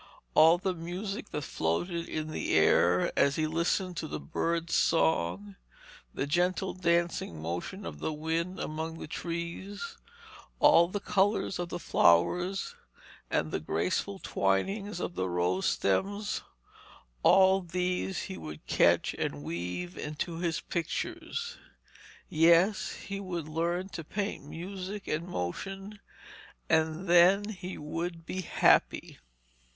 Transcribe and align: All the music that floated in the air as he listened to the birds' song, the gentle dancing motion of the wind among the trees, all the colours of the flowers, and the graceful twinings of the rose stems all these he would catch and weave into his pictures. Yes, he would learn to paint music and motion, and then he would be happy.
All 0.33 0.57
the 0.57 0.73
music 0.73 1.29
that 1.29 1.43
floated 1.43 2.09
in 2.09 2.29
the 2.31 2.55
air 2.55 3.11
as 3.15 3.35
he 3.35 3.45
listened 3.45 3.97
to 3.97 4.07
the 4.07 4.19
birds' 4.19 4.73
song, 4.73 5.57
the 6.11 6.25
gentle 6.25 6.73
dancing 6.73 7.39
motion 7.39 7.85
of 7.85 7.99
the 7.99 8.11
wind 8.11 8.59
among 8.59 8.97
the 8.97 9.05
trees, 9.05 9.99
all 10.59 10.87
the 10.87 10.99
colours 10.99 11.59
of 11.59 11.69
the 11.69 11.77
flowers, 11.77 12.73
and 13.29 13.51
the 13.51 13.59
graceful 13.59 14.17
twinings 14.17 14.99
of 14.99 15.13
the 15.13 15.29
rose 15.29 15.67
stems 15.67 16.41
all 17.21 17.61
these 17.61 18.23
he 18.23 18.37
would 18.39 18.65
catch 18.65 19.13
and 19.13 19.43
weave 19.43 19.99
into 19.99 20.37
his 20.39 20.61
pictures. 20.61 21.57
Yes, 22.27 22.93
he 22.93 23.19
would 23.19 23.47
learn 23.47 23.89
to 23.89 24.03
paint 24.03 24.45
music 24.45 25.07
and 25.07 25.27
motion, 25.27 25.99
and 26.71 27.07
then 27.07 27.49
he 27.49 27.77
would 27.77 28.25
be 28.25 28.41
happy. 28.41 29.19